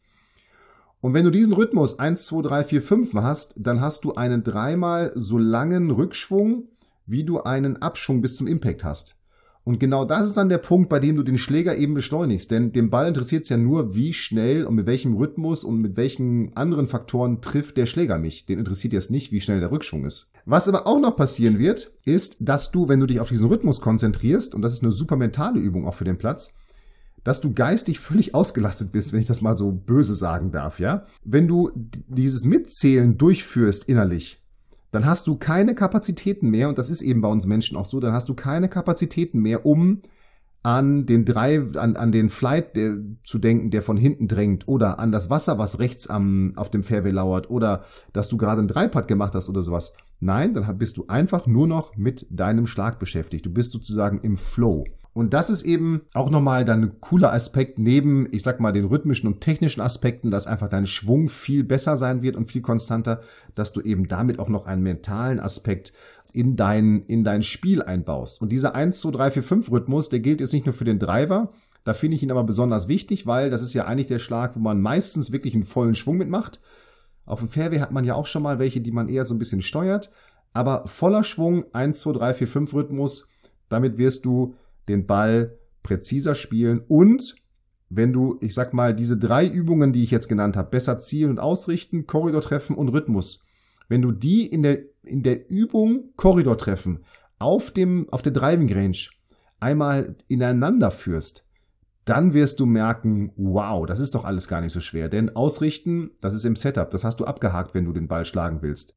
Und 1.06 1.14
wenn 1.14 1.26
du 1.26 1.30
diesen 1.30 1.54
Rhythmus 1.54 2.00
1, 2.00 2.26
2, 2.26 2.42
3, 2.42 2.64
4, 2.64 2.82
5 2.82 3.14
hast, 3.14 3.54
dann 3.58 3.80
hast 3.80 4.06
du 4.06 4.16
einen 4.16 4.44
dreimal 4.44 5.12
so 5.14 5.38
langen 5.38 5.92
Rückschwung, 5.92 6.64
wie 7.06 7.24
du 7.24 7.44
einen 7.44 7.78
Abschwung 7.78 8.24
bis 8.24 8.36
zum 8.36 8.48
Impact 8.48 8.84
hast. 8.84 9.16
Und 9.64 9.80
genau 9.80 10.06
das 10.06 10.26
ist 10.26 10.36
dann 10.36 10.50
der 10.50 10.58
Punkt, 10.58 10.90
bei 10.90 10.98
dem 11.00 11.16
du 11.16 11.22
den 11.22 11.38
Schläger 11.38 11.78
eben 11.78 11.94
beschleunigst. 11.94 12.50
Denn 12.50 12.72
dem 12.72 12.90
Ball 12.90 13.08
interessiert 13.08 13.44
es 13.44 13.50
ja 13.50 13.58
nur, 13.58 13.94
wie 13.94 14.14
schnell 14.14 14.66
und 14.66 14.74
mit 14.74 14.88
welchem 14.88 15.14
Rhythmus 15.14 15.64
und 15.64 15.80
mit 15.80 15.96
welchen 15.96 16.58
anderen 16.58 16.88
Faktoren 16.88 17.40
trifft 17.40 17.78
der 17.78 17.86
Schläger 17.86 18.18
mich. 18.18 18.48
Den 18.48 18.58
interessiert 18.58 18.94
jetzt 18.94 19.12
nicht, 19.12 19.32
wie 19.32 19.42
schnell 19.42 19.60
der 19.60 19.70
Rückschwung 19.70 20.06
ist. 20.06 20.32
Was 20.46 20.68
aber 20.68 20.88
auch 20.88 21.00
noch 21.00 21.16
passieren 21.16 21.60
wird, 21.60 21.92
ist, 22.06 22.38
dass 22.40 22.72
du, 22.72 22.90
wenn 22.90 23.00
du 23.00 23.06
dich 23.06 23.20
auf 23.20 23.30
diesen 23.30 23.46
Rhythmus 23.46 23.80
konzentrierst, 23.80 24.56
und 24.56 24.64
das 24.64 24.74
ist 24.74 24.82
eine 24.82 24.92
super 24.92 25.18
mentale 25.18 25.60
Übung 25.60 25.86
auch 25.86 25.94
für 25.94 26.04
den 26.04 26.18
Platz, 26.18 26.52
dass 27.26 27.42
du 27.42 27.54
geistig 27.54 28.00
völlig 28.00 28.34
ausgelastet 28.34 28.94
bist, 28.94 29.12
wenn 29.12 29.20
ich 29.20 29.28
das 29.28 29.42
mal 29.42 29.58
so 29.58 29.72
böse 29.72 30.14
sagen 30.14 30.52
darf, 30.52 30.80
ja? 30.80 31.06
Wenn 31.26 31.50
du 31.50 31.72
dieses 32.08 32.46
Mitzählen 32.46 33.18
durchführst 33.18 33.84
innerlich, 33.86 34.42
dann 34.92 35.06
hast 35.06 35.28
du 35.28 35.36
keine 35.36 35.76
Kapazitäten 35.76 36.50
mehr, 36.50 36.70
und 36.70 36.78
das 36.78 36.90
ist 36.90 37.02
eben 37.02 37.22
bei 37.22 37.28
uns 37.28 37.46
Menschen 37.46 37.76
auch 37.76 37.90
so, 37.90 38.00
dann 38.00 38.14
hast 38.14 38.30
du 38.30 38.36
keine 38.36 38.70
Kapazitäten 38.70 39.42
mehr, 39.42 39.66
um 39.66 40.04
an 40.62 41.06
den 41.06 41.26
Drive, 41.26 41.76
an, 41.76 41.96
an 41.96 42.12
den 42.12 42.30
Flight 42.30 42.76
der, 42.76 42.98
zu 43.24 43.40
denken, 43.40 43.72
der 43.72 43.82
von 43.82 43.98
hinten 43.98 44.28
drängt, 44.28 44.68
oder 44.68 45.00
an 45.00 45.12
das 45.12 45.30
Wasser, 45.32 45.58
was 45.58 45.80
rechts 45.80 46.08
am, 46.08 46.54
auf 46.56 46.70
dem 46.70 46.84
Fairway 46.84 47.12
lauert, 47.12 47.50
oder 47.50 47.86
dass 48.14 48.30
du 48.30 48.38
gerade 48.38 48.60
einen 48.60 48.68
Dreipad 48.68 49.08
gemacht 49.08 49.34
hast 49.34 49.50
oder 49.50 49.64
sowas. 49.64 49.94
Nein, 50.20 50.54
dann 50.54 50.78
bist 50.78 50.98
du 50.98 51.08
einfach 51.08 51.48
nur 51.48 51.68
noch 51.68 51.98
mit 51.98 52.28
deinem 52.30 52.68
Schlag 52.68 53.00
beschäftigt. 53.00 53.48
Du 53.48 53.52
bist 53.52 53.72
sozusagen 53.72 54.20
im 54.22 54.38
Flow. 54.38 54.86
Und 55.16 55.34
das 55.34 55.50
ist 55.50 55.62
eben 55.62 56.02
auch 56.14 56.30
nochmal 56.30 56.66
dann 56.66 56.84
ein 56.84 57.00
cooler 57.00 57.32
Aspekt 57.32 57.80
neben, 57.80 58.28
ich 58.34 58.44
sag 58.44 58.60
mal, 58.60 58.74
den 58.74 58.84
rhythmischen 58.84 59.28
und 59.28 59.40
technischen 59.40 59.80
Aspekten, 59.80 60.30
dass 60.30 60.46
einfach 60.46 60.68
dein 60.68 60.88
Schwung 60.88 61.30
viel 61.30 61.64
besser 61.64 61.96
sein 61.96 62.22
wird 62.22 62.36
und 62.36 62.52
viel 62.52 62.62
konstanter, 62.62 63.22
dass 63.56 63.72
du 63.72 63.80
eben 63.80 64.10
damit 64.10 64.40
auch 64.40 64.50
noch 64.50 64.66
einen 64.66 64.84
mentalen 64.84 65.40
Aspekt 65.40 65.94
in 66.34 66.58
dein, 66.58 67.06
in 67.06 67.24
dein 67.24 67.44
Spiel 67.44 67.82
einbaust. 67.82 68.42
Und 68.42 68.50
dieser 68.52 68.76
1, 68.76 69.00
2, 69.00 69.12
3, 69.12 69.32
4, 69.32 69.44
5 69.44 69.72
Rhythmus, 69.72 70.10
der 70.10 70.20
gilt 70.20 70.42
jetzt 70.42 70.52
nicht 70.52 70.66
nur 70.66 70.76
für 70.76 70.84
den 70.84 71.00
Driver, 71.00 71.54
da 71.86 71.94
finde 71.94 72.16
ich 72.16 72.24
ihn 72.24 72.32
aber 72.32 72.44
besonders 72.44 72.90
wichtig, 72.90 73.26
weil 73.26 73.50
das 73.50 73.62
ist 73.62 73.74
ja 73.74 73.86
eigentlich 73.86 74.08
der 74.08 74.20
Schlag, 74.20 74.58
wo 74.58 74.60
man 74.60 74.82
meistens 74.82 75.32
wirklich 75.32 75.54
einen 75.54 75.64
vollen 75.64 75.96
Schwung 75.96 76.18
mitmacht. 76.18 76.60
Auf 77.26 77.40
dem 77.40 77.48
Fairway 77.48 77.80
hat 77.80 77.94
man 77.94 78.04
ja 78.04 78.16
auch 78.16 78.26
schon 78.26 78.44
mal 78.44 78.60
welche, 78.60 78.82
die 78.82 78.92
man 78.92 79.08
eher 79.08 79.24
so 79.24 79.34
ein 79.34 79.40
bisschen 79.40 79.62
steuert. 79.62 80.12
Aber 80.52 80.88
voller 80.88 81.24
Schwung, 81.24 81.64
1, 81.72 82.02
2, 82.02 82.12
3, 82.12 82.34
4, 82.34 82.48
5 82.50 82.74
Rhythmus, 82.74 83.30
damit 83.70 83.98
wirst 83.98 84.26
du 84.26 84.56
den 84.88 85.06
Ball 85.06 85.58
präziser 85.84 86.36
spielen 86.36 86.82
und 86.88 87.36
wenn 87.90 88.14
du, 88.14 88.38
ich 88.42 88.54
sag 88.54 88.74
mal, 88.74 88.94
diese 88.94 89.18
drei 89.18 89.46
Übungen, 89.46 89.94
die 89.94 90.04
ich 90.04 90.12
jetzt 90.12 90.28
genannt 90.28 90.58
habe, 90.58 90.72
besser 90.72 91.00
zielen 91.00 91.32
und 91.32 91.40
ausrichten, 91.40 92.08
Korridor 92.08 92.42
treffen 92.42 92.76
und 92.76 92.90
Rhythmus, 92.90 93.44
wenn 93.88 94.02
du 94.02 94.12
die 94.12 94.46
in 94.48 94.64
der, 94.64 94.80
in 95.04 95.24
der 95.24 95.50
Übung 95.50 96.10
Korridor 96.16 96.58
treffen 96.58 97.04
auf 97.38 97.72
dem, 97.72 98.08
auf 98.10 98.22
der 98.22 98.32
Driving 98.34 98.72
Range 98.74 98.98
einmal 99.60 100.16
ineinander 100.28 100.92
führst, 100.92 101.46
dann 102.06 102.34
wirst 102.34 102.60
du 102.60 102.66
merken, 102.66 103.32
wow, 103.36 103.86
das 103.86 104.00
ist 104.00 104.16
doch 104.16 104.26
alles 104.26 104.48
gar 104.48 104.62
nicht 104.62 104.74
so 104.74 104.80
schwer. 104.80 105.10
Denn 105.10 105.36
ausrichten, 105.36 106.12
das 106.22 106.36
ist 106.36 106.46
im 106.46 106.56
Setup, 106.56 106.90
das 106.92 107.04
hast 107.04 107.20
du 107.20 107.26
abgehakt, 107.26 107.74
wenn 107.74 107.86
du 107.86 107.94
den 107.94 108.08
Ball 108.08 108.26
schlagen 108.26 108.62
willst. 108.62 108.96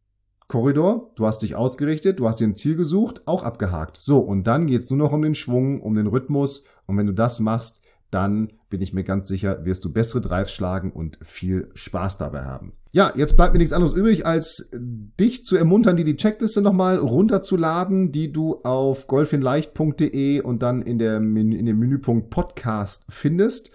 Korridor, 0.48 1.10
du 1.14 1.26
hast 1.26 1.42
dich 1.42 1.56
ausgerichtet, 1.56 2.18
du 2.18 2.26
hast 2.26 2.40
dir 2.40 2.46
ein 2.46 2.56
Ziel 2.56 2.74
gesucht, 2.74 3.20
auch 3.26 3.42
abgehakt. 3.42 3.98
So, 4.00 4.18
und 4.18 4.46
dann 4.46 4.66
geht's 4.66 4.88
nur 4.88 4.98
noch 4.98 5.12
um 5.12 5.20
den 5.20 5.34
Schwung, 5.34 5.82
um 5.82 5.94
den 5.94 6.06
Rhythmus. 6.06 6.64
Und 6.86 6.96
wenn 6.96 7.06
du 7.06 7.12
das 7.12 7.38
machst, 7.38 7.82
dann 8.10 8.52
bin 8.70 8.80
ich 8.80 8.94
mir 8.94 9.04
ganz 9.04 9.28
sicher, 9.28 9.66
wirst 9.66 9.84
du 9.84 9.92
bessere 9.92 10.22
Drives 10.22 10.50
schlagen 10.50 10.90
und 10.90 11.18
viel 11.20 11.70
Spaß 11.74 12.16
dabei 12.16 12.44
haben. 12.44 12.72
Ja, 12.92 13.12
jetzt 13.14 13.36
bleibt 13.36 13.52
mir 13.52 13.58
nichts 13.58 13.74
anderes 13.74 13.94
übrig, 13.94 14.24
als 14.24 14.70
dich 14.72 15.44
zu 15.44 15.56
ermuntern, 15.56 15.98
dir 15.98 16.06
die 16.06 16.16
Checkliste 16.16 16.62
nochmal 16.62 16.96
runterzuladen, 16.96 18.10
die 18.10 18.32
du 18.32 18.62
auf 18.62 19.06
golfinleicht.de 19.06 20.40
und 20.40 20.62
dann 20.62 20.80
in, 20.80 20.98
der, 20.98 21.18
in 21.18 21.66
dem 21.66 21.78
Menüpunkt 21.78 22.30
Podcast 22.30 23.04
findest 23.10 23.70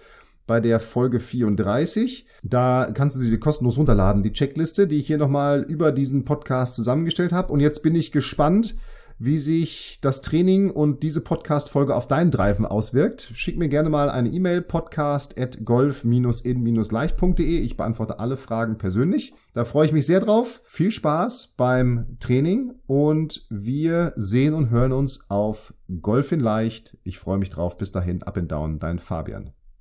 bei 0.46 0.60
der 0.60 0.80
Folge 0.80 1.20
34. 1.20 2.26
Da 2.42 2.90
kannst 2.92 3.16
du 3.16 3.20
sie 3.20 3.38
kostenlos 3.38 3.78
runterladen, 3.78 4.22
die 4.22 4.32
Checkliste, 4.32 4.86
die 4.86 4.98
ich 4.98 5.06
hier 5.06 5.18
nochmal 5.18 5.62
über 5.62 5.92
diesen 5.92 6.24
Podcast 6.24 6.74
zusammengestellt 6.74 7.32
habe. 7.32 7.52
Und 7.52 7.60
jetzt 7.60 7.82
bin 7.82 7.94
ich 7.94 8.12
gespannt, 8.12 8.74
wie 9.18 9.38
sich 9.38 9.98
das 10.00 10.20
Training 10.20 10.70
und 10.70 11.02
diese 11.02 11.20
Podcast-Folge 11.20 11.94
auf 11.94 12.06
deinen 12.08 12.30
Driven 12.30 12.66
auswirkt. 12.66 13.30
Schick 13.34 13.56
mir 13.56 13.68
gerne 13.68 13.88
mal 13.88 14.10
eine 14.10 14.28
E-Mail, 14.28 14.60
podcast 14.62 15.38
at 15.38 15.64
golf-in-leicht.de. 15.64 17.58
Ich 17.60 17.76
beantworte 17.76 18.18
alle 18.18 18.36
Fragen 18.36 18.76
persönlich. 18.76 19.34
Da 19.52 19.64
freue 19.64 19.86
ich 19.86 19.92
mich 19.92 20.06
sehr 20.06 20.20
drauf. 20.20 20.60
Viel 20.64 20.90
Spaß 20.90 21.54
beim 21.56 22.16
Training 22.20 22.74
und 22.86 23.46
wir 23.50 24.12
sehen 24.16 24.54
und 24.54 24.70
hören 24.70 24.92
uns 24.92 25.30
auf 25.30 25.74
Golf 26.02 26.32
in 26.32 26.40
Leicht. 26.40 26.96
Ich 27.04 27.18
freue 27.18 27.38
mich 27.38 27.50
drauf. 27.50 27.78
Bis 27.78 27.92
dahin, 27.92 28.22
up 28.22 28.36
and 28.36 28.50
down, 28.50 28.78
dein 28.78 28.98
Fabian. 28.98 29.52